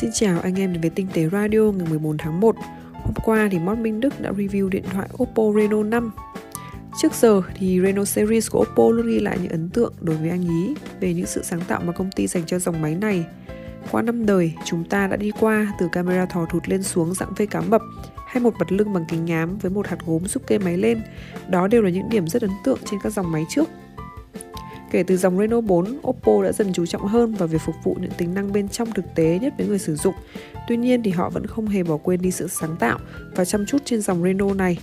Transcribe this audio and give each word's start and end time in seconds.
Xin 0.00 0.10
chào 0.12 0.40
anh 0.40 0.54
em 0.60 0.72
đến 0.72 0.80
với 0.80 0.90
Tinh 0.90 1.06
tế 1.12 1.28
Radio 1.32 1.60
ngày 1.60 1.88
14 1.88 2.18
tháng 2.18 2.40
1 2.40 2.56
Hôm 2.92 3.14
qua 3.24 3.48
thì 3.52 3.58
Mót 3.58 3.78
Minh 3.78 4.00
Đức 4.00 4.20
đã 4.20 4.30
review 4.30 4.68
điện 4.68 4.84
thoại 4.92 5.08
Oppo 5.22 5.42
Reno 5.56 5.82
5 5.82 6.10
Trước 7.02 7.12
giờ 7.14 7.42
thì 7.54 7.80
Reno 7.80 8.04
series 8.04 8.50
của 8.50 8.60
Oppo 8.60 8.90
luôn 8.90 9.06
ghi 9.06 9.20
lại 9.20 9.38
những 9.42 9.50
ấn 9.50 9.68
tượng 9.68 9.92
đối 10.00 10.16
với 10.16 10.30
anh 10.30 10.48
ý 10.48 10.74
về 11.00 11.14
những 11.14 11.26
sự 11.26 11.42
sáng 11.42 11.60
tạo 11.60 11.80
mà 11.84 11.92
công 11.92 12.10
ty 12.10 12.26
dành 12.26 12.46
cho 12.46 12.58
dòng 12.58 12.82
máy 12.82 12.94
này. 12.94 13.24
Qua 13.90 14.02
năm 14.02 14.26
đời, 14.26 14.52
chúng 14.64 14.84
ta 14.84 15.06
đã 15.06 15.16
đi 15.16 15.32
qua 15.40 15.72
từ 15.78 15.88
camera 15.92 16.26
thò 16.26 16.46
thụt 16.46 16.68
lên 16.68 16.82
xuống 16.82 17.14
dạng 17.14 17.34
vây 17.36 17.46
cá 17.46 17.60
mập 17.60 17.82
hay 18.26 18.42
một 18.42 18.54
mặt 18.58 18.72
lưng 18.72 18.92
bằng 18.92 19.04
kính 19.08 19.24
nhám 19.24 19.58
với 19.58 19.70
một 19.70 19.86
hạt 19.86 19.98
gốm 20.06 20.26
giúp 20.26 20.46
kê 20.46 20.58
máy 20.58 20.76
lên. 20.76 21.00
Đó 21.48 21.68
đều 21.68 21.82
là 21.82 21.90
những 21.90 22.08
điểm 22.10 22.26
rất 22.26 22.42
ấn 22.42 22.50
tượng 22.64 22.78
trên 22.90 23.00
các 23.02 23.12
dòng 23.12 23.32
máy 23.32 23.44
trước. 23.48 23.68
Kể 24.90 25.02
từ 25.02 25.16
dòng 25.16 25.38
Reno 25.38 25.60
4, 25.60 25.98
Oppo 26.08 26.42
đã 26.42 26.52
dần 26.52 26.72
chú 26.72 26.86
trọng 26.86 27.06
hơn 27.06 27.34
vào 27.34 27.48
việc 27.48 27.60
phục 27.60 27.74
vụ 27.84 27.96
những 28.00 28.10
tính 28.10 28.34
năng 28.34 28.52
bên 28.52 28.68
trong 28.68 28.92
thực 28.92 29.04
tế 29.14 29.38
nhất 29.42 29.54
với 29.58 29.66
người 29.66 29.78
sử 29.78 29.96
dụng. 29.96 30.14
Tuy 30.68 30.76
nhiên 30.76 31.02
thì 31.02 31.10
họ 31.10 31.30
vẫn 31.30 31.46
không 31.46 31.66
hề 31.66 31.82
bỏ 31.82 31.96
quên 31.96 32.22
đi 32.22 32.30
sự 32.30 32.48
sáng 32.48 32.76
tạo 32.76 32.98
và 33.36 33.44
chăm 33.44 33.66
chút 33.66 33.78
trên 33.84 34.00
dòng 34.00 34.22
Reno 34.22 34.54
này. 34.54 34.78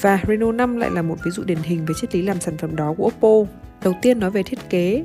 Và 0.00 0.20
Reno 0.28 0.52
5 0.52 0.76
lại 0.76 0.90
là 0.90 1.02
một 1.02 1.16
ví 1.24 1.30
dụ 1.30 1.42
điển 1.44 1.58
hình 1.62 1.84
về 1.86 1.94
triết 2.00 2.14
lý 2.14 2.22
làm 2.22 2.40
sản 2.40 2.56
phẩm 2.56 2.76
đó 2.76 2.94
của 2.98 3.04
Oppo. 3.06 3.52
Đầu 3.84 3.94
tiên 4.02 4.20
nói 4.20 4.30
về 4.30 4.42
thiết 4.42 4.70
kế 4.70 5.04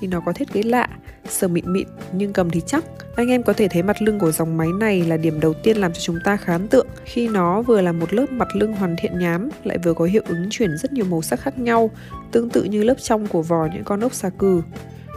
thì 0.00 0.08
nó 0.08 0.20
có 0.20 0.32
thiết 0.32 0.52
kế 0.52 0.62
lạ, 0.62 0.88
sờ 1.30 1.48
mịn 1.48 1.72
mịn 1.72 1.88
nhưng 2.12 2.32
cầm 2.32 2.50
thì 2.50 2.60
chắc. 2.66 2.84
Anh 3.16 3.28
em 3.28 3.42
có 3.42 3.52
thể 3.52 3.68
thấy 3.68 3.82
mặt 3.82 4.02
lưng 4.02 4.18
của 4.18 4.32
dòng 4.32 4.56
máy 4.56 4.68
này 4.80 5.02
là 5.02 5.16
điểm 5.16 5.40
đầu 5.40 5.54
tiên 5.54 5.76
làm 5.76 5.92
cho 5.92 6.00
chúng 6.00 6.18
ta 6.24 6.36
khá 6.36 6.52
ấn 6.52 6.68
tượng 6.68 6.86
khi 7.04 7.28
nó 7.28 7.62
vừa 7.62 7.80
là 7.80 7.92
một 7.92 8.14
lớp 8.14 8.26
mặt 8.30 8.48
lưng 8.54 8.72
hoàn 8.72 8.96
thiện 9.02 9.18
nhám 9.18 9.48
lại 9.64 9.78
vừa 9.78 9.94
có 9.94 10.04
hiệu 10.04 10.22
ứng 10.28 10.46
chuyển 10.50 10.78
rất 10.78 10.92
nhiều 10.92 11.04
màu 11.04 11.22
sắc 11.22 11.40
khác 11.40 11.58
nhau, 11.58 11.90
tương 12.30 12.50
tự 12.50 12.64
như 12.64 12.82
lớp 12.82 12.94
trong 13.02 13.26
của 13.26 13.42
vò 13.42 13.68
những 13.74 13.84
con 13.84 14.00
ốc 14.00 14.14
xà 14.14 14.30
cừ. 14.30 14.62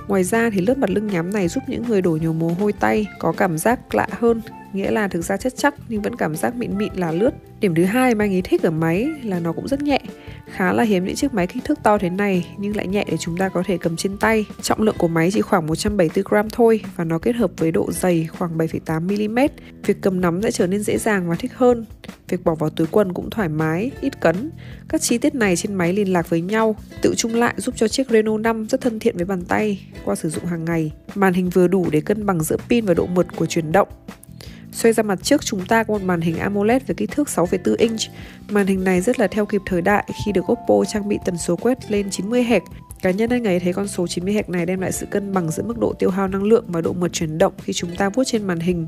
Ngoài 0.08 0.24
ra 0.24 0.50
thì 0.50 0.62
lớp 0.62 0.78
mặt 0.78 0.90
lưng 0.90 1.08
nhám 1.08 1.34
này 1.34 1.48
giúp 1.48 1.64
những 1.68 1.84
người 1.88 2.02
đổ 2.02 2.12
nhiều 2.12 2.34
mồ 2.34 2.48
hôi 2.48 2.74
tay 2.74 3.08
có 3.20 3.32
cảm 3.32 3.58
giác 3.58 3.96
lạ 3.96 4.08
hơn, 4.12 4.42
nghĩa 4.74 4.92
là 4.92 5.08
thực 5.08 5.22
ra 5.22 5.38
chất 5.38 5.54
chắc 5.56 5.76
nhưng 5.90 6.02
vẫn 6.02 6.16
cảm 6.16 6.36
giác 6.36 6.56
mịn 6.56 6.78
mịn 6.78 6.94
là 6.96 7.12
lướt. 7.12 7.32
Điểm 7.60 7.76
thứ 7.76 7.84
hai 7.84 8.16
mà 8.16 8.26
anh 8.26 8.34
ấy 8.34 8.42
thích 8.42 8.64
ở 8.64 8.72
máy 8.72 9.10
là 9.24 9.40
nó 9.40 9.54
cũng 9.54 9.68
rất 9.68 9.82
nhẹ. 9.82 10.00
Khá 10.52 10.74
là 10.74 10.84
hiếm 10.84 11.06
những 11.06 11.16
chiếc 11.16 11.34
máy 11.34 11.48
kích 11.48 11.64
thước 11.66 11.84
to 11.84 11.98
thế 11.98 12.10
này 12.10 12.48
nhưng 12.58 12.76
lại 12.76 12.88
nhẹ 12.88 13.06
để 13.12 13.18
chúng 13.18 13.38
ta 13.38 13.50
có 13.50 13.64
thể 13.66 13.78
cầm 13.78 13.96
trên 13.96 14.18
tay. 14.18 14.46
Trọng 14.62 14.82
lượng 14.82 14.96
của 14.98 15.08
máy 15.08 15.30
chỉ 15.34 15.42
khoảng 15.42 15.68
174 15.68 16.24
gram 16.30 16.50
thôi 16.50 16.82
và 16.96 17.04
nó 17.04 17.20
kết 17.20 17.36
hợp 17.36 17.52
với 17.58 17.72
độ 17.72 17.92
dày 17.92 18.28
khoảng 18.38 18.58
7,8 18.58 19.30
mm. 19.30 19.40
Việc 19.86 19.98
cầm 20.02 20.22
nắm 20.22 20.42
sẽ 20.42 20.52
trở 20.52 20.68
nên 20.68 20.84
dễ 20.84 20.98
dàng 20.98 21.30
và 21.30 21.36
thích 21.36 21.52
hơn. 21.56 21.86
Việc 22.30 22.44
bỏ 22.44 22.56
vào 22.56 22.70
túi 22.70 22.88
quần 22.88 23.14
cũng 23.14 23.30
thoải 23.30 23.50
mái, 23.50 23.92
ít 24.02 24.22
cấn. 24.22 24.52
Các 24.90 25.02
chi 25.02 25.18
tiết 25.18 25.36
này 25.36 25.56
trên 25.56 25.74
máy 25.74 25.94
liên 25.94 26.14
lạc 26.14 26.30
với 26.30 26.42
nhau, 26.42 26.76
tự 27.02 27.14
chung 27.18 27.36
lại 27.36 27.54
giúp 27.58 27.76
cho 27.78 27.88
chiếc 27.88 28.10
Reno 28.10 28.38
5 28.38 28.68
rất 28.70 28.82
thân 28.82 29.00
thiện 29.00 29.18
với 29.18 29.26
bàn 29.26 29.46
tay 29.46 29.88
qua 30.06 30.16
sử 30.16 30.30
dụng 30.30 30.46
hàng 30.46 30.66
ngày. 30.66 30.92
Màn 31.16 31.34
hình 31.34 31.50
vừa 31.50 31.68
đủ 31.68 31.88
để 31.92 32.02
cân 32.02 32.26
bằng 32.26 32.44
giữa 32.44 32.58
pin 32.70 32.86
và 32.86 32.94
độ 32.94 33.06
mượt 33.06 33.28
của 33.36 33.46
chuyển 33.46 33.72
động. 33.72 33.88
Xoay 34.72 34.94
ra 34.94 35.04
mặt 35.04 35.20
trước 35.24 35.46
chúng 35.46 35.66
ta 35.66 35.84
có 35.84 35.94
một 35.94 36.04
màn 36.04 36.22
hình 36.22 36.38
AMOLED 36.38 36.82
với 36.88 36.96
kích 36.96 37.12
thước 37.12 37.28
6,4 37.28 37.76
inch. 37.78 38.00
Màn 38.50 38.68
hình 38.68 38.84
này 38.84 39.02
rất 39.02 39.20
là 39.20 39.28
theo 39.28 39.46
kịp 39.46 39.62
thời 39.66 39.82
đại 39.82 40.10
khi 40.26 40.32
được 40.32 40.52
Oppo 40.52 40.86
trang 40.86 41.10
bị 41.10 41.18
tần 41.26 41.38
số 41.38 41.56
quét 41.56 41.92
lên 41.92 42.10
90 42.10 42.44
Hz. 42.44 42.62
Cá 43.02 43.12
nhân 43.12 43.30
anh 43.30 43.48
ấy 43.48 43.60
thấy 43.60 43.74
con 43.74 43.88
số 43.88 44.08
90 44.08 44.34
Hz 44.34 44.44
này 44.48 44.66
đem 44.66 44.80
lại 44.82 44.92
sự 44.92 45.06
cân 45.06 45.34
bằng 45.34 45.52
giữa 45.52 45.64
mức 45.64 45.78
độ 45.78 45.94
tiêu 45.94 46.10
hao 46.10 46.28
năng 46.28 46.44
lượng 46.44 46.66
và 46.68 46.82
độ 46.82 46.94
mượt 46.94 47.14
chuyển 47.14 47.38
động 47.38 47.54
khi 47.64 47.74
chúng 47.74 47.96
ta 47.96 48.10
vuốt 48.10 48.24
trên 48.24 48.44
màn 48.44 48.60
hình. 48.60 48.88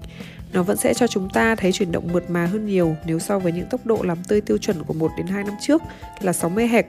Nó 0.54 0.64
vẫn 0.64 0.78
sẽ 0.78 0.94
cho 0.94 1.08
chúng 1.08 1.30
ta 1.34 1.56
thấy 1.56 1.72
chuyển 1.72 1.92
động 1.92 2.10
mượt 2.14 2.30
mà 2.30 2.46
hơn 2.46 2.66
nhiều 2.66 2.96
nếu 3.06 3.20
so 3.20 3.40
với 3.40 3.52
những 3.52 3.70
tốc 3.70 3.86
độ 3.86 4.04
làm 4.04 4.18
tươi 4.28 4.42
tiêu 4.42 4.58
chuẩn 4.58 4.84
của 4.84 4.94
1 4.94 5.12
đến 5.18 5.28
2 5.28 5.44
năm 5.44 5.54
trước 5.62 5.82
là 6.22 6.34
60 6.34 6.68
Hz. 6.68 6.84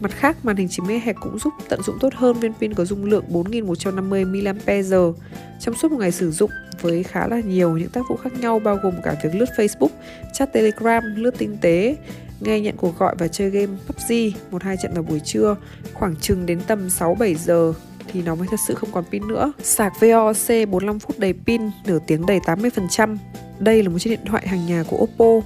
Mặt 0.00 0.12
khác, 0.12 0.36
màn 0.42 0.56
hình 0.56 0.68
90 0.68 1.02
Hz 1.04 1.14
cũng 1.20 1.38
giúp 1.38 1.52
tận 1.68 1.82
dụng 1.82 1.98
tốt 2.00 2.14
hơn 2.14 2.40
viên 2.40 2.52
pin 2.54 2.74
có 2.74 2.84
dung 2.84 3.04
lượng 3.04 3.24
4150 3.28 4.24
mAh. 4.24 5.14
Trong 5.60 5.74
suốt 5.74 5.92
một 5.92 5.98
ngày 6.00 6.12
sử 6.12 6.30
dụng 6.30 6.50
với 6.80 7.02
khá 7.02 7.26
là 7.26 7.40
nhiều 7.40 7.78
những 7.78 7.88
tác 7.88 8.00
vụ 8.08 8.16
khác 8.16 8.32
nhau 8.40 8.58
bao 8.58 8.76
gồm 8.82 8.94
cả 9.02 9.14
việc 9.22 9.34
lướt 9.34 9.48
Facebook, 9.56 9.88
chat 10.32 10.52
Telegram, 10.52 11.16
lướt 11.16 11.38
tinh 11.38 11.56
tế, 11.60 11.96
nghe 12.40 12.60
nhận 12.60 12.76
cuộc 12.76 12.98
gọi 12.98 13.14
và 13.18 13.28
chơi 13.28 13.50
game 13.50 13.72
PUBG 13.86 14.36
một 14.50 14.62
hai 14.62 14.76
trận 14.82 14.94
vào 14.94 15.02
buổi 15.02 15.20
trưa, 15.20 15.56
khoảng 15.92 16.16
chừng 16.16 16.46
đến 16.46 16.60
tầm 16.66 16.88
6-7 16.88 17.34
giờ 17.34 17.72
thì 18.12 18.22
nó 18.22 18.34
mới 18.34 18.48
thật 18.50 18.60
sự 18.68 18.74
không 18.74 18.92
còn 18.92 19.04
pin 19.10 19.28
nữa. 19.28 19.52
Sạc 19.62 19.92
VOC 20.00 20.68
45 20.70 20.98
phút 20.98 21.18
đầy 21.18 21.34
pin, 21.46 21.62
nửa 21.86 21.98
tiếng 22.06 22.26
đầy 22.26 22.38
80%. 22.38 23.16
Đây 23.58 23.82
là 23.82 23.88
một 23.88 23.98
chiếc 23.98 24.10
điện 24.10 24.24
thoại 24.26 24.48
hàng 24.48 24.66
nhà 24.66 24.84
của 24.88 24.96
Oppo 24.96 25.40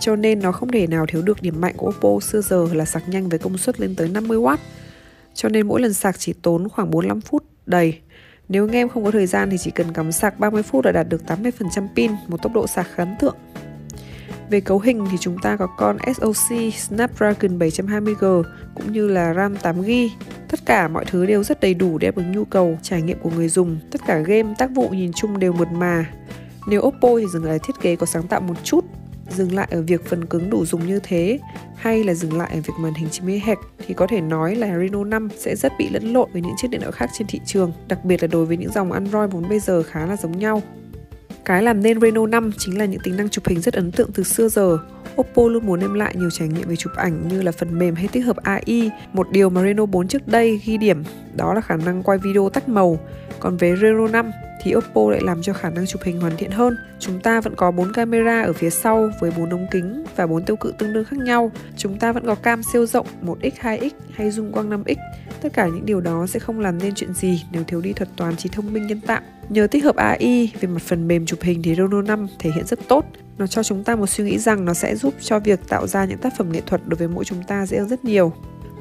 cho 0.00 0.16
nên 0.16 0.40
nó 0.40 0.52
không 0.52 0.72
thể 0.72 0.86
nào 0.86 1.06
thiếu 1.06 1.22
được 1.22 1.42
điểm 1.42 1.60
mạnh 1.60 1.74
của 1.76 1.88
Oppo 1.88 2.20
xưa 2.20 2.40
giờ 2.40 2.68
là 2.72 2.84
sạc 2.84 3.08
nhanh 3.08 3.28
với 3.28 3.38
công 3.38 3.58
suất 3.58 3.80
lên 3.80 3.94
tới 3.94 4.08
50W. 4.08 4.56
Cho 5.34 5.48
nên 5.48 5.68
mỗi 5.68 5.80
lần 5.80 5.92
sạc 5.92 6.18
chỉ 6.18 6.32
tốn 6.42 6.68
khoảng 6.68 6.90
45 6.90 7.20
phút 7.20 7.44
đầy. 7.66 7.98
Nếu 8.48 8.64
anh 8.64 8.76
em 8.76 8.88
không 8.88 9.04
có 9.04 9.10
thời 9.10 9.26
gian 9.26 9.50
thì 9.50 9.58
chỉ 9.58 9.70
cần 9.70 9.92
cắm 9.92 10.12
sạc 10.12 10.38
30 10.38 10.62
phút 10.62 10.84
là 10.84 10.92
đạt 10.92 11.08
được 11.08 11.22
80% 11.26 11.88
pin, 11.96 12.12
một 12.28 12.42
tốc 12.42 12.52
độ 12.54 12.66
sạc 12.66 12.86
khá 12.94 13.02
ấn 13.02 13.16
tượng. 13.20 13.36
Về 14.50 14.60
cấu 14.60 14.78
hình 14.78 15.06
thì 15.10 15.18
chúng 15.20 15.38
ta 15.38 15.56
có 15.56 15.66
con 15.66 15.96
SoC 16.16 16.74
Snapdragon 16.74 17.58
720G 17.58 18.42
cũng 18.74 18.92
như 18.92 19.08
là 19.08 19.34
RAM 19.34 19.54
8GB. 19.54 20.08
Tất 20.48 20.60
cả 20.66 20.88
mọi 20.88 21.04
thứ 21.04 21.26
đều 21.26 21.44
rất 21.44 21.60
đầy 21.60 21.74
đủ 21.74 21.98
để 21.98 22.08
đáp 22.08 22.16
ứng 22.16 22.32
nhu 22.32 22.44
cầu 22.44 22.78
trải 22.82 23.02
nghiệm 23.02 23.18
của 23.18 23.30
người 23.30 23.48
dùng. 23.48 23.78
Tất 23.90 24.00
cả 24.06 24.18
game, 24.18 24.54
tác 24.58 24.70
vụ 24.74 24.88
nhìn 24.88 25.12
chung 25.12 25.38
đều 25.38 25.52
mượt 25.52 25.68
mà. 25.72 26.06
Nếu 26.68 26.80
Oppo 26.80 27.08
thì 27.18 27.26
dừng 27.32 27.44
lại 27.44 27.58
thiết 27.58 27.72
kế 27.80 27.96
có 27.96 28.06
sáng 28.06 28.28
tạo 28.28 28.40
một 28.40 28.54
chút 28.64 28.84
dừng 29.30 29.54
lại 29.54 29.68
ở 29.70 29.82
việc 29.82 30.06
phần 30.06 30.26
cứng 30.26 30.50
đủ 30.50 30.64
dùng 30.64 30.86
như 30.86 31.00
thế 31.02 31.38
hay 31.76 32.04
là 32.04 32.14
dừng 32.14 32.38
lại 32.38 32.50
ở 32.54 32.60
việc 32.60 32.74
màn 32.78 32.94
hình 32.94 33.08
90 33.10 33.42
Hz 33.46 33.56
thì 33.86 33.94
có 33.94 34.06
thể 34.06 34.20
nói 34.20 34.54
là 34.54 34.78
Reno 34.78 35.04
5 35.04 35.28
sẽ 35.36 35.56
rất 35.56 35.72
bị 35.78 35.88
lẫn 35.88 36.12
lộn 36.12 36.28
với 36.32 36.42
những 36.42 36.54
chiếc 36.56 36.68
điện 36.70 36.80
thoại 36.80 36.92
khác 36.92 37.10
trên 37.12 37.26
thị 37.26 37.40
trường, 37.46 37.72
đặc 37.88 38.04
biệt 38.04 38.22
là 38.22 38.28
đối 38.32 38.46
với 38.46 38.56
những 38.56 38.72
dòng 38.72 38.92
Android 38.92 39.30
vốn 39.30 39.48
bây 39.48 39.60
giờ 39.60 39.82
khá 39.82 40.06
là 40.06 40.16
giống 40.16 40.38
nhau. 40.38 40.62
Cái 41.44 41.62
làm 41.62 41.82
nên 41.82 42.00
Reno 42.00 42.26
5 42.26 42.50
chính 42.58 42.78
là 42.78 42.84
những 42.84 43.00
tính 43.04 43.16
năng 43.16 43.28
chụp 43.28 43.48
hình 43.48 43.60
rất 43.60 43.74
ấn 43.74 43.92
tượng 43.92 44.12
từ 44.12 44.22
xưa 44.22 44.48
giờ. 44.48 44.78
Oppo 45.20 45.42
luôn 45.48 45.66
muốn 45.66 45.80
đem 45.80 45.94
lại 45.94 46.14
nhiều 46.16 46.30
trải 46.30 46.48
nghiệm 46.48 46.68
về 46.68 46.76
chụp 46.76 46.92
ảnh 46.96 47.28
như 47.28 47.42
là 47.42 47.52
phần 47.52 47.78
mềm 47.78 47.94
hay 47.94 48.08
tích 48.08 48.24
hợp 48.24 48.36
AI. 48.36 48.90
Một 49.12 49.30
điều 49.30 49.50
mà 49.50 49.62
Reno 49.62 49.86
4 49.86 50.08
trước 50.08 50.28
đây 50.28 50.60
ghi 50.64 50.76
điểm 50.76 51.04
đó 51.36 51.54
là 51.54 51.60
khả 51.60 51.76
năng 51.76 52.02
quay 52.02 52.18
video 52.18 52.48
tắt 52.48 52.68
màu. 52.68 52.98
Còn 53.40 53.56
với 53.56 53.76
Reno 53.76 54.08
5 54.08 54.30
thì 54.62 54.74
Oppo 54.74 55.10
lại 55.10 55.20
làm 55.20 55.42
cho 55.42 55.52
khả 55.52 55.70
năng 55.70 55.86
chụp 55.86 56.02
hình 56.02 56.20
hoàn 56.20 56.36
thiện 56.36 56.50
hơn. 56.50 56.76
Chúng 56.98 57.20
ta 57.20 57.40
vẫn 57.40 57.54
có 57.56 57.70
4 57.70 57.92
camera 57.92 58.42
ở 58.42 58.52
phía 58.52 58.70
sau 58.70 59.10
với 59.20 59.30
4 59.38 59.50
ống 59.50 59.66
kính 59.70 60.04
và 60.16 60.26
4 60.26 60.42
tiêu 60.42 60.56
cự 60.56 60.72
tương 60.78 60.92
đương 60.92 61.04
khác 61.04 61.18
nhau. 61.18 61.50
Chúng 61.76 61.98
ta 61.98 62.12
vẫn 62.12 62.26
có 62.26 62.34
cam 62.34 62.62
siêu 62.62 62.86
rộng 62.86 63.06
1x, 63.24 63.50
2x 63.60 63.90
hay 64.10 64.30
zoom 64.30 64.52
quang 64.52 64.70
5x. 64.70 64.96
Tất 65.40 65.52
cả 65.52 65.66
những 65.66 65.86
điều 65.86 66.00
đó 66.00 66.26
sẽ 66.26 66.38
không 66.38 66.60
làm 66.60 66.78
nên 66.78 66.94
chuyện 66.94 67.14
gì 67.14 67.44
nếu 67.52 67.64
thiếu 67.64 67.80
đi 67.80 67.92
thuật 67.92 68.08
toán 68.16 68.36
trí 68.36 68.48
thông 68.48 68.72
minh 68.72 68.86
nhân 68.86 69.00
tạo. 69.00 69.20
Nhờ 69.48 69.66
tích 69.66 69.84
hợp 69.84 69.96
AI 69.96 70.52
về 70.60 70.68
mặt 70.68 70.82
phần 70.82 71.08
mềm 71.08 71.26
chụp 71.26 71.38
hình 71.42 71.62
thì 71.62 71.74
Reno 71.74 72.02
5 72.02 72.26
thể 72.38 72.50
hiện 72.54 72.66
rất 72.66 72.78
tốt. 72.88 73.04
Nó 73.38 73.46
cho 73.46 73.62
chúng 73.62 73.84
ta 73.84 73.96
một 73.96 74.06
suy 74.06 74.24
nghĩ 74.24 74.38
rằng 74.38 74.64
nó 74.64 74.74
sẽ 74.74 74.96
giúp 74.96 75.14
cho 75.20 75.38
việc 75.38 75.68
tạo 75.68 75.86
ra 75.86 76.04
những 76.04 76.18
tác 76.18 76.32
phẩm 76.38 76.52
nghệ 76.52 76.60
thuật 76.66 76.80
đối 76.86 76.96
với 76.96 77.08
mỗi 77.08 77.24
chúng 77.24 77.42
ta 77.42 77.66
dễ 77.66 77.78
hơn 77.78 77.88
rất 77.88 78.04
nhiều. 78.04 78.32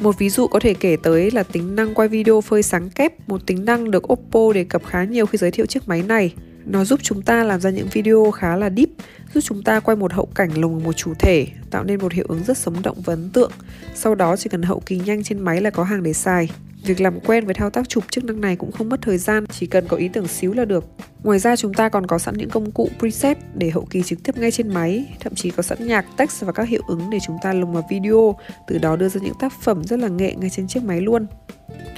Một 0.01 0.17
ví 0.17 0.29
dụ 0.29 0.47
có 0.47 0.59
thể 0.59 0.73
kể 0.73 0.97
tới 1.03 1.31
là 1.31 1.43
tính 1.43 1.75
năng 1.75 1.93
quay 1.93 2.07
video 2.07 2.41
phơi 2.41 2.63
sáng 2.63 2.89
kép, 2.89 3.29
một 3.29 3.45
tính 3.45 3.65
năng 3.65 3.91
được 3.91 4.13
Oppo 4.13 4.53
đề 4.53 4.63
cập 4.63 4.85
khá 4.85 5.03
nhiều 5.03 5.25
khi 5.25 5.37
giới 5.37 5.51
thiệu 5.51 5.65
chiếc 5.65 5.87
máy 5.87 6.03
này. 6.07 6.33
Nó 6.69 6.85
giúp 6.85 6.99
chúng 7.03 7.21
ta 7.21 7.43
làm 7.43 7.61
ra 7.61 7.69
những 7.69 7.87
video 7.91 8.31
khá 8.31 8.55
là 8.55 8.69
deep, 8.69 8.89
giúp 9.33 9.41
chúng 9.43 9.63
ta 9.63 9.79
quay 9.79 9.97
một 9.97 10.13
hậu 10.13 10.25
cảnh 10.35 10.61
lồng 10.61 10.83
một 10.83 10.93
chủ 10.93 11.13
thể, 11.19 11.47
tạo 11.71 11.83
nên 11.83 11.99
một 12.01 12.13
hiệu 12.13 12.25
ứng 12.29 12.43
rất 12.43 12.57
sống 12.57 12.81
động 12.83 12.97
và 13.05 13.13
ấn 13.13 13.29
tượng. 13.29 13.51
Sau 13.95 14.15
đó 14.15 14.35
chỉ 14.35 14.49
cần 14.49 14.61
hậu 14.61 14.81
kỳ 14.85 14.99
nhanh 14.99 15.23
trên 15.23 15.39
máy 15.39 15.61
là 15.61 15.69
có 15.69 15.83
hàng 15.83 16.03
để 16.03 16.13
xài. 16.13 16.49
Việc 16.83 17.01
làm 17.01 17.19
quen 17.19 17.45
với 17.45 17.53
thao 17.53 17.69
tác 17.69 17.89
chụp 17.89 18.03
chức 18.11 18.23
năng 18.23 18.41
này 18.41 18.55
cũng 18.55 18.71
không 18.71 18.89
mất 18.89 19.01
thời 19.01 19.17
gian, 19.17 19.45
chỉ 19.47 19.65
cần 19.65 19.87
có 19.87 19.97
ý 19.97 20.07
tưởng 20.07 20.27
xíu 20.27 20.53
là 20.53 20.65
được. 20.65 20.85
Ngoài 21.23 21.39
ra 21.39 21.55
chúng 21.55 21.73
ta 21.73 21.89
còn 21.89 22.07
có 22.07 22.19
sẵn 22.19 22.37
những 22.37 22.49
công 22.49 22.71
cụ 22.71 22.89
preset 22.99 23.37
để 23.55 23.69
hậu 23.69 23.87
kỳ 23.89 24.03
trực 24.03 24.23
tiếp 24.23 24.37
ngay 24.37 24.51
trên 24.51 24.73
máy, 24.73 25.05
thậm 25.19 25.35
chí 25.35 25.51
có 25.51 25.63
sẵn 25.63 25.87
nhạc, 25.87 26.05
text 26.17 26.43
và 26.43 26.51
các 26.51 26.67
hiệu 26.67 26.81
ứng 26.87 27.09
để 27.09 27.17
chúng 27.25 27.37
ta 27.43 27.53
lồng 27.53 27.73
vào 27.73 27.87
video, 27.89 28.35
từ 28.67 28.77
đó 28.77 28.95
đưa 28.95 29.09
ra 29.09 29.21
những 29.23 29.33
tác 29.39 29.53
phẩm 29.61 29.83
rất 29.83 29.99
là 29.99 30.07
nghệ 30.07 30.35
ngay 30.37 30.49
trên 30.49 30.67
chiếc 30.67 30.83
máy 30.83 31.01
luôn. 31.01 31.25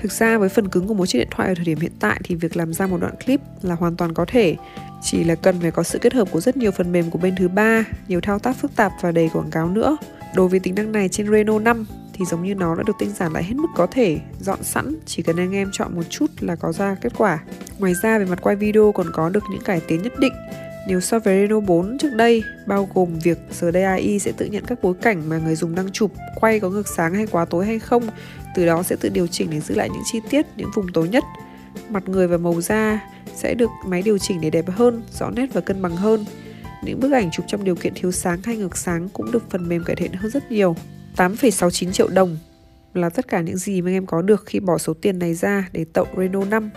Thực 0.01 0.11
ra 0.11 0.37
với 0.37 0.49
phần 0.49 0.67
cứng 0.67 0.87
của 0.87 0.93
một 0.93 1.05
chiếc 1.05 1.19
điện 1.19 1.27
thoại 1.31 1.49
ở 1.49 1.55
thời 1.55 1.65
điểm 1.65 1.79
hiện 1.79 1.91
tại 1.99 2.21
thì 2.23 2.35
việc 2.35 2.57
làm 2.57 2.73
ra 2.73 2.87
một 2.87 2.97
đoạn 3.01 3.13
clip 3.25 3.41
là 3.61 3.75
hoàn 3.75 3.95
toàn 3.95 4.13
có 4.13 4.25
thể, 4.25 4.55
chỉ 5.01 5.23
là 5.23 5.35
cần 5.35 5.59
phải 5.61 5.71
có 5.71 5.83
sự 5.83 5.99
kết 5.99 6.13
hợp 6.13 6.27
của 6.31 6.39
rất 6.39 6.57
nhiều 6.57 6.71
phần 6.71 6.91
mềm 6.91 7.09
của 7.09 7.19
bên 7.19 7.35
thứ 7.35 7.47
ba, 7.47 7.85
nhiều 8.07 8.21
thao 8.21 8.39
tác 8.39 8.55
phức 8.55 8.75
tạp 8.75 8.91
và 9.01 9.11
đầy 9.11 9.29
quảng 9.33 9.51
cáo 9.51 9.69
nữa. 9.69 9.97
Đối 10.35 10.47
với 10.47 10.59
tính 10.59 10.75
năng 10.75 10.91
này 10.91 11.09
trên 11.09 11.31
Reno 11.31 11.59
5 11.59 11.85
thì 12.13 12.25
giống 12.25 12.43
như 12.43 12.55
nó 12.55 12.75
đã 12.75 12.83
được 12.83 12.95
tinh 12.99 13.09
giản 13.09 13.33
lại 13.33 13.43
hết 13.43 13.55
mức 13.55 13.67
có 13.75 13.87
thể, 13.87 14.19
dọn 14.39 14.63
sẵn, 14.63 14.95
chỉ 15.05 15.23
cần 15.23 15.37
anh 15.37 15.55
em 15.55 15.69
chọn 15.73 15.95
một 15.95 16.03
chút 16.09 16.31
là 16.39 16.55
có 16.55 16.71
ra 16.71 16.95
kết 17.01 17.13
quả. 17.17 17.39
Ngoài 17.79 17.93
ra 18.03 18.19
về 18.19 18.25
mặt 18.25 18.39
quay 18.41 18.55
video 18.55 18.91
còn 18.91 19.07
có 19.13 19.29
được 19.29 19.43
những 19.51 19.61
cải 19.61 19.81
tiến 19.87 20.01
nhất 20.01 20.13
định 20.19 20.33
nếu 20.89 20.99
so 20.99 21.19
với 21.19 21.39
Reno 21.41 21.59
4 21.59 21.97
trước 21.97 22.13
đây, 22.15 22.43
bao 22.65 22.89
gồm 22.93 23.19
việc 23.19 23.37
giờ 23.51 23.71
đây 23.71 23.83
AI 23.83 24.19
sẽ 24.19 24.31
tự 24.37 24.45
nhận 24.45 24.65
các 24.65 24.79
bối 24.81 24.93
cảnh 25.01 25.29
mà 25.29 25.37
người 25.37 25.55
dùng 25.55 25.75
đang 25.75 25.91
chụp, 25.91 26.11
quay 26.35 26.59
có 26.59 26.69
ngược 26.69 26.87
sáng 26.87 27.13
hay 27.13 27.27
quá 27.27 27.45
tối 27.45 27.65
hay 27.65 27.79
không, 27.79 28.03
từ 28.55 28.65
đó 28.65 28.83
sẽ 28.83 28.95
tự 28.95 29.09
điều 29.09 29.27
chỉnh 29.27 29.49
để 29.49 29.59
giữ 29.59 29.75
lại 29.75 29.89
những 29.89 30.03
chi 30.05 30.19
tiết, 30.29 30.45
những 30.55 30.71
vùng 30.75 30.91
tối 30.91 31.09
nhất. 31.09 31.23
Mặt 31.89 32.03
người 32.09 32.27
và 32.27 32.37
màu 32.37 32.61
da 32.61 32.99
sẽ 33.35 33.53
được 33.53 33.69
máy 33.85 34.01
điều 34.01 34.17
chỉnh 34.17 34.41
để 34.41 34.49
đẹp 34.49 34.65
hơn, 34.69 35.03
rõ 35.19 35.29
nét 35.29 35.47
và 35.53 35.61
cân 35.61 35.81
bằng 35.81 35.95
hơn. 35.95 36.25
Những 36.83 36.99
bức 36.99 37.11
ảnh 37.11 37.31
chụp 37.31 37.45
trong 37.47 37.63
điều 37.63 37.75
kiện 37.75 37.93
thiếu 37.95 38.11
sáng 38.11 38.39
hay 38.43 38.57
ngược 38.57 38.77
sáng 38.77 39.09
cũng 39.09 39.31
được 39.31 39.49
phần 39.49 39.69
mềm 39.69 39.83
cải 39.83 39.95
thiện 39.95 40.13
hơn 40.13 40.31
rất 40.31 40.51
nhiều. 40.51 40.75
8,69 41.15 41.91
triệu 41.91 42.07
đồng 42.07 42.37
là 42.93 43.09
tất 43.09 43.27
cả 43.27 43.41
những 43.41 43.57
gì 43.57 43.81
mà 43.81 43.91
em 43.91 44.05
có 44.05 44.21
được 44.21 44.43
khi 44.45 44.59
bỏ 44.59 44.77
số 44.77 44.93
tiền 44.93 45.19
này 45.19 45.33
ra 45.33 45.69
để 45.71 45.85
tậu 45.93 46.07
Reno 46.17 46.45
5. 46.45 46.69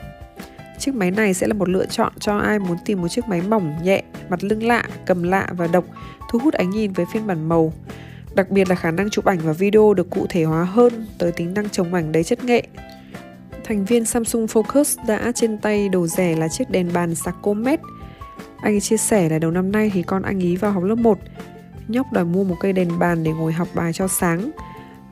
Chiếc 0.79 0.95
máy 0.95 1.11
này 1.11 1.35
sẽ 1.35 1.47
là 1.47 1.55
một 1.55 1.69
lựa 1.69 1.87
chọn 1.87 2.13
cho 2.21 2.39
ai 2.39 2.59
muốn 2.59 2.77
tìm 2.85 3.03
một 3.03 3.09
chiếc 3.09 3.29
máy 3.29 3.43
mỏng, 3.49 3.75
nhẹ, 3.83 4.03
mặt 4.29 4.45
lưng 4.45 4.63
lạ, 4.63 4.85
cầm 5.07 5.23
lạ 5.23 5.49
và 5.57 5.67
độc, 5.67 5.85
thu 6.31 6.39
hút 6.39 6.55
ánh 6.55 6.71
nhìn 6.71 6.93
với 6.93 7.07
phiên 7.13 7.27
bản 7.27 7.49
màu. 7.49 7.73
Đặc 8.35 8.51
biệt 8.51 8.69
là 8.69 8.75
khả 8.75 8.91
năng 8.91 9.11
chụp 9.11 9.25
ảnh 9.25 9.39
và 9.43 9.53
video 9.53 9.95
được 9.95 10.11
cụ 10.11 10.27
thể 10.29 10.45
hóa 10.45 10.65
hơn 10.65 11.07
tới 11.19 11.33
tính 11.33 11.55
năng 11.55 11.69
chống 11.69 11.95
ảnh 11.95 12.13
đầy 12.13 12.25
chất 12.25 12.45
nghệ. 12.45 12.63
Thành 13.65 13.85
viên 13.85 14.05
Samsung 14.05 14.47
Focus 14.47 15.07
đã 15.07 15.33
trên 15.35 15.59
tay 15.59 15.89
đồ 15.89 16.07
rẻ 16.07 16.37
là 16.37 16.49
chiếc 16.49 16.71
đèn 16.71 16.93
bàn 16.93 17.15
sạc 17.15 17.35
Anh 18.63 18.75
ấy 18.75 18.81
chia 18.81 18.97
sẻ 18.97 19.29
là 19.29 19.39
đầu 19.39 19.51
năm 19.51 19.73
nay 19.73 19.91
thì 19.95 20.03
con 20.03 20.23
anh 20.23 20.43
ấy 20.43 20.57
vào 20.57 20.73
học 20.73 20.85
lớp 20.85 20.95
1. 20.95 21.19
Nhóc 21.89 22.13
đòi 22.13 22.25
mua 22.25 22.45
một 22.45 22.57
cây 22.61 22.73
đèn 22.73 22.99
bàn 22.99 23.25
để 23.25 23.33
ngồi 23.33 23.53
học 23.53 23.69
bài 23.75 23.93
cho 23.93 24.09
sáng. 24.09 24.51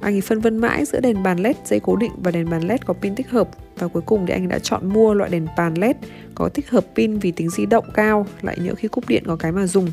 Anh 0.01 0.15
ấy 0.15 0.21
phân 0.21 0.41
vân 0.41 0.59
mãi 0.59 0.85
giữa 0.85 1.01
đèn 1.01 1.23
bàn 1.23 1.39
LED 1.39 1.57
dây 1.65 1.81
cố 1.81 1.97
định 1.97 2.13
và 2.23 2.31
đèn 2.31 2.51
bàn 2.51 2.63
LED 2.63 2.81
có 2.87 2.95
pin 2.95 3.15
tích 3.15 3.31
hợp 3.31 3.49
và 3.79 3.89
cuối 3.89 4.03
cùng 4.07 4.27
thì 4.27 4.33
anh 4.33 4.49
đã 4.49 4.59
chọn 4.59 4.89
mua 4.89 5.15
loại 5.15 5.31
đèn 5.31 5.47
bàn 5.57 5.75
LED 5.75 5.97
có 6.35 6.49
tích 6.49 6.71
hợp 6.71 6.85
pin 6.95 7.19
vì 7.19 7.31
tính 7.31 7.51
di 7.51 7.67
động 7.67 7.85
cao, 7.95 8.27
lại 8.43 8.59
nhỡ 8.61 8.75
khi 8.75 8.89
cúp 8.89 9.09
điện 9.09 9.23
có 9.27 9.37
cái 9.37 9.53
mà 9.53 9.67
dùng. 9.67 9.93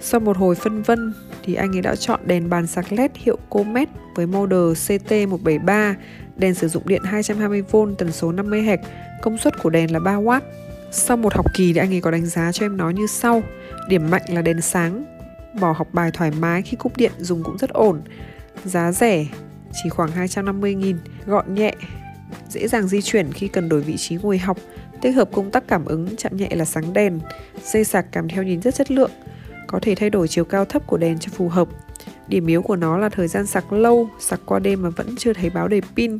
Sau 0.00 0.20
một 0.20 0.36
hồi 0.36 0.54
phân 0.54 0.82
vân 0.82 1.14
thì 1.42 1.54
anh 1.54 1.76
ấy 1.76 1.82
đã 1.82 1.96
chọn 1.96 2.20
đèn 2.24 2.50
bàn 2.50 2.66
sạc 2.66 2.92
LED 2.92 3.10
hiệu 3.14 3.38
Comet 3.48 3.88
với 4.14 4.26
model 4.26 4.58
CT173, 4.58 5.94
đèn 6.36 6.54
sử 6.54 6.68
dụng 6.68 6.82
điện 6.86 7.02
220V 7.02 7.94
tần 7.94 8.12
số 8.12 8.32
50Hz, 8.32 8.78
công 9.22 9.38
suất 9.38 9.62
của 9.62 9.70
đèn 9.70 9.92
là 9.92 9.98
3W. 9.98 10.40
Sau 10.90 11.16
một 11.16 11.34
học 11.34 11.46
kỳ 11.54 11.72
thì 11.72 11.80
anh 11.80 11.94
ấy 11.94 12.00
có 12.00 12.10
đánh 12.10 12.26
giá 12.26 12.52
cho 12.52 12.66
em 12.66 12.76
nó 12.76 12.90
như 12.90 13.06
sau. 13.06 13.42
Điểm 13.88 14.10
mạnh 14.10 14.22
là 14.28 14.42
đèn 14.42 14.60
sáng, 14.60 15.04
bỏ 15.60 15.72
học 15.72 15.88
bài 15.92 16.10
thoải 16.14 16.30
mái 16.30 16.62
khi 16.62 16.76
cúp 16.76 16.96
điện 16.96 17.12
dùng 17.18 17.42
cũng 17.42 17.58
rất 17.58 17.70
ổn. 17.70 18.02
Giá 18.64 18.92
rẻ, 18.92 19.26
chỉ 19.82 19.88
khoảng 19.88 20.10
250.000, 20.10 20.94
gọn 21.26 21.54
nhẹ, 21.54 21.74
dễ 22.48 22.68
dàng 22.68 22.88
di 22.88 23.02
chuyển 23.02 23.32
khi 23.32 23.48
cần 23.48 23.68
đổi 23.68 23.80
vị 23.80 23.96
trí 23.96 24.16
ngồi 24.16 24.38
học, 24.38 24.58
tích 25.00 25.16
hợp 25.16 25.28
công 25.32 25.50
tắc 25.50 25.68
cảm 25.68 25.84
ứng 25.84 26.16
chạm 26.16 26.36
nhẹ 26.36 26.48
là 26.50 26.64
sáng 26.64 26.92
đèn, 26.92 27.20
dây 27.64 27.84
sạc 27.84 28.12
kèm 28.12 28.28
theo 28.28 28.42
nhìn 28.42 28.62
rất 28.62 28.74
chất 28.74 28.90
lượng, 28.90 29.10
có 29.70 29.78
thể 29.82 29.94
thay 29.94 30.10
đổi 30.10 30.28
chiều 30.28 30.44
cao 30.44 30.64
thấp 30.64 30.86
của 30.86 30.96
đèn 30.96 31.18
cho 31.18 31.30
phù 31.34 31.48
hợp. 31.48 31.68
Điểm 32.28 32.46
yếu 32.46 32.62
của 32.62 32.76
nó 32.76 32.98
là 32.98 33.08
thời 33.08 33.28
gian 33.28 33.46
sạc 33.46 33.72
lâu, 33.72 34.10
sạc 34.20 34.40
qua 34.46 34.58
đêm 34.58 34.82
mà 34.82 34.90
vẫn 34.90 35.14
chưa 35.18 35.32
thấy 35.32 35.50
báo 35.50 35.68
đầy 35.68 35.82
pin, 35.96 36.18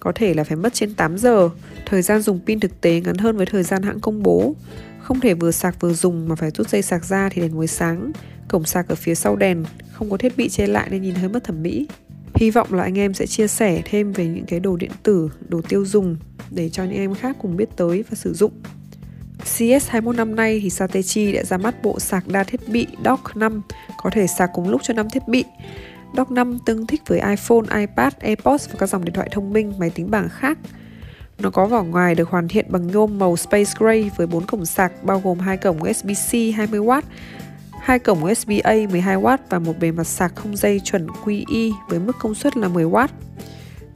có 0.00 0.12
thể 0.14 0.34
là 0.34 0.44
phải 0.44 0.56
mất 0.56 0.74
trên 0.74 0.94
8 0.94 1.18
giờ. 1.18 1.48
Thời 1.86 2.02
gian 2.02 2.22
dùng 2.22 2.40
pin 2.46 2.60
thực 2.60 2.80
tế 2.80 3.00
ngắn 3.00 3.16
hơn 3.16 3.36
với 3.36 3.46
thời 3.46 3.62
gian 3.62 3.82
hãng 3.82 4.00
công 4.00 4.22
bố. 4.22 4.54
Không 5.00 5.20
thể 5.20 5.34
vừa 5.34 5.50
sạc 5.50 5.80
vừa 5.80 5.92
dùng 5.92 6.28
mà 6.28 6.34
phải 6.34 6.50
rút 6.50 6.68
dây 6.68 6.82
sạc 6.82 7.04
ra 7.04 7.28
thì 7.32 7.42
đèn 7.42 7.56
mới 7.56 7.66
sáng. 7.66 8.12
Cổng 8.48 8.64
sạc 8.64 8.88
ở 8.88 8.94
phía 8.94 9.14
sau 9.14 9.36
đèn, 9.36 9.64
không 9.92 10.10
có 10.10 10.16
thiết 10.16 10.36
bị 10.36 10.48
che 10.48 10.66
lại 10.66 10.88
nên 10.90 11.02
nhìn 11.02 11.14
hơi 11.14 11.28
mất 11.28 11.44
thẩm 11.44 11.62
mỹ. 11.62 11.86
Hy 12.34 12.50
vọng 12.50 12.74
là 12.74 12.82
anh 12.82 12.98
em 12.98 13.14
sẽ 13.14 13.26
chia 13.26 13.46
sẻ 13.46 13.82
thêm 13.84 14.12
về 14.12 14.26
những 14.26 14.46
cái 14.46 14.60
đồ 14.60 14.76
điện 14.76 14.90
tử, 15.02 15.30
đồ 15.48 15.60
tiêu 15.68 15.84
dùng 15.84 16.16
để 16.50 16.68
cho 16.68 16.84
những 16.84 16.96
em 16.96 17.14
khác 17.14 17.36
cùng 17.42 17.56
biết 17.56 17.68
tới 17.76 18.04
và 18.10 18.14
sử 18.14 18.34
dụng. 18.34 18.52
CS21 19.44 20.12
năm 20.12 20.36
nay 20.36 20.60
thì 20.62 20.70
Satechi 20.70 21.32
đã 21.32 21.44
ra 21.44 21.56
mắt 21.56 21.82
bộ 21.82 22.00
sạc 22.00 22.28
đa 22.28 22.44
thiết 22.44 22.68
bị 22.68 22.86
Dock 23.04 23.36
5 23.36 23.62
có 24.02 24.10
thể 24.10 24.26
sạc 24.26 24.50
cùng 24.54 24.68
lúc 24.68 24.80
cho 24.84 24.94
5 24.94 25.10
thiết 25.10 25.28
bị. 25.28 25.44
Dock 26.16 26.30
5 26.30 26.58
tương 26.66 26.86
thích 26.86 27.02
với 27.06 27.18
iPhone, 27.18 27.80
iPad, 27.80 28.12
AirPods 28.20 28.68
và 28.68 28.74
các 28.78 28.88
dòng 28.88 29.04
điện 29.04 29.14
thoại 29.14 29.28
thông 29.32 29.52
minh, 29.52 29.72
máy 29.78 29.90
tính 29.90 30.10
bảng 30.10 30.28
khác. 30.28 30.58
Nó 31.38 31.50
có 31.50 31.66
vỏ 31.66 31.82
ngoài 31.82 32.14
được 32.14 32.28
hoàn 32.28 32.48
thiện 32.48 32.66
bằng 32.68 32.86
nhôm 32.86 33.18
màu 33.18 33.36
Space 33.36 33.70
Gray 33.78 34.10
với 34.16 34.26
4 34.26 34.46
cổng 34.46 34.66
sạc 34.66 35.04
bao 35.04 35.20
gồm 35.24 35.38
hai 35.38 35.56
cổng 35.56 35.80
USB-C 35.80 36.54
20W, 36.54 37.02
hai 37.80 37.98
cổng 37.98 38.24
USB-A 38.24 38.74
12W 38.74 39.38
và 39.50 39.58
một 39.58 39.78
bề 39.80 39.92
mặt 39.92 40.04
sạc 40.04 40.34
không 40.34 40.56
dây 40.56 40.80
chuẩn 40.80 41.06
QI 41.24 41.72
với 41.88 41.98
mức 41.98 42.16
công 42.20 42.34
suất 42.34 42.56
là 42.56 42.68
10W. 42.68 43.08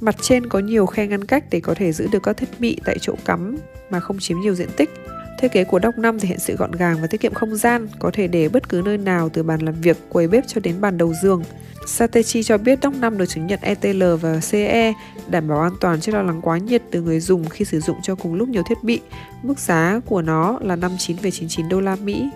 Mặt 0.00 0.16
trên 0.20 0.48
có 0.48 0.58
nhiều 0.58 0.86
khe 0.86 1.06
ngăn 1.06 1.24
cách 1.24 1.44
để 1.50 1.60
có 1.60 1.74
thể 1.74 1.92
giữ 1.92 2.08
được 2.12 2.22
các 2.22 2.36
thiết 2.36 2.48
bị 2.58 2.80
tại 2.84 2.96
chỗ 3.00 3.14
cắm 3.24 3.56
mà 3.90 4.00
không 4.00 4.18
chiếm 4.20 4.40
nhiều 4.40 4.54
diện 4.54 4.68
tích. 4.76 4.90
Thiết 5.38 5.52
kế 5.52 5.64
của 5.64 5.80
Dock 5.82 5.98
5 5.98 6.18
thể 6.18 6.28
hiện 6.28 6.38
sự 6.38 6.56
gọn 6.56 6.72
gàng 6.72 6.96
và 7.00 7.06
tiết 7.06 7.20
kiệm 7.20 7.34
không 7.34 7.56
gian, 7.56 7.88
có 7.98 8.10
thể 8.14 8.26
để 8.26 8.48
bất 8.48 8.68
cứ 8.68 8.82
nơi 8.84 8.98
nào 8.98 9.28
từ 9.28 9.42
bàn 9.42 9.60
làm 9.60 9.74
việc, 9.80 9.96
quầy 10.08 10.28
bếp 10.28 10.44
cho 10.46 10.60
đến 10.60 10.80
bàn 10.80 10.98
đầu 10.98 11.14
giường. 11.22 11.42
Satechi 11.86 12.42
cho 12.42 12.58
biết 12.58 12.78
Dock 12.82 12.96
5 12.96 13.18
được 13.18 13.26
chứng 13.26 13.46
nhận 13.46 13.60
ETL 13.62 14.02
và 14.20 14.40
CE, 14.50 14.92
đảm 15.28 15.48
bảo 15.48 15.60
an 15.60 15.72
toàn 15.80 16.00
trước 16.00 16.12
lo 16.12 16.22
lắng 16.22 16.40
quá 16.42 16.58
nhiệt 16.58 16.82
từ 16.90 17.02
người 17.02 17.20
dùng 17.20 17.48
khi 17.48 17.64
sử 17.64 17.80
dụng 17.80 17.96
cho 18.02 18.14
cùng 18.14 18.34
lúc 18.34 18.48
nhiều 18.48 18.62
thiết 18.68 18.78
bị. 18.82 19.00
Mức 19.42 19.58
giá 19.58 20.00
của 20.06 20.22
nó 20.22 20.58
là 20.62 20.76
59,99 20.76 21.68
đô 21.68 21.80
la 21.80 21.96
Mỹ. 21.96 22.30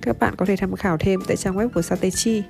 Các 0.00 0.18
bạn 0.18 0.34
có 0.36 0.46
thể 0.46 0.56
tham 0.56 0.76
khảo 0.76 0.96
thêm 0.98 1.20
tại 1.26 1.36
trang 1.36 1.56
web 1.56 1.68
của 1.68 1.82
Satechi. 1.82 2.42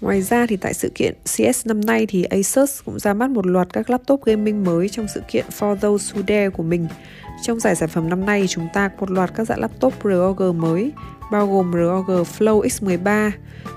Ngoài 0.00 0.22
ra 0.22 0.46
thì 0.46 0.56
tại 0.56 0.74
sự 0.74 0.90
kiện 0.94 1.14
CS 1.24 1.66
năm 1.66 1.80
nay 1.80 2.06
thì 2.06 2.24
Asus 2.24 2.80
cũng 2.84 2.98
ra 2.98 3.14
mắt 3.14 3.30
một 3.30 3.46
loạt 3.46 3.72
các 3.72 3.90
laptop 3.90 4.24
gaming 4.24 4.64
mới 4.64 4.88
trong 4.88 5.06
sự 5.14 5.22
kiện 5.28 5.44
For 5.58 5.76
Those 5.76 6.14
Who 6.14 6.22
Dare 6.28 6.48
của 6.48 6.62
mình. 6.62 6.86
Trong 7.42 7.60
giải 7.60 7.76
sản 7.76 7.88
phẩm 7.88 8.08
năm 8.08 8.26
nay 8.26 8.46
chúng 8.48 8.68
ta 8.74 8.88
có 8.88 8.96
một 9.00 9.10
loạt 9.10 9.34
các 9.34 9.44
dạng 9.46 9.60
laptop 9.60 9.94
ROG 10.04 10.60
mới 10.60 10.92
bao 11.30 11.46
gồm 11.46 11.72
ROG 11.72 12.24
Flow 12.38 12.62
X13, 12.62 13.30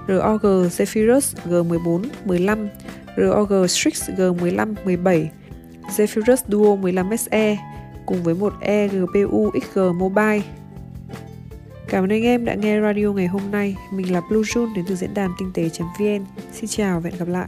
ROG 0.07 0.67
Zephyrus 0.67 1.35
G14, 1.45 2.03
15, 2.25 2.67
ROG 3.17 3.67
Strix 3.67 4.09
G15, 4.09 4.75
17, 4.85 5.29
Zephyrus 5.97 6.37
Duo 6.47 6.75
15SE 6.75 7.55
cùng 8.05 8.23
với 8.23 8.33
một 8.33 8.53
eGPU 8.61 9.51
XG 9.61 9.79
Mobile. 9.93 10.41
Cảm 11.91 12.03
ơn 12.03 12.09
anh 12.09 12.23
em 12.23 12.45
đã 12.45 12.55
nghe 12.55 12.81
radio 12.81 13.11
ngày 13.11 13.27
hôm 13.27 13.51
nay. 13.51 13.75
Mình 13.93 14.13
là 14.13 14.21
Blue 14.29 14.41
June 14.41 14.73
đến 14.75 14.85
từ 14.87 14.95
diễn 14.95 15.13
đàn 15.13 15.31
tinh 15.39 15.51
tế.vn. 15.53 16.25
Xin 16.51 16.67
chào 16.67 16.99
và 16.99 17.09
hẹn 17.09 17.19
gặp 17.19 17.27
lại. 17.27 17.47